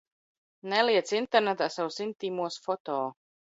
[0.73, 3.01] Neliec internetā savus intīmos foto!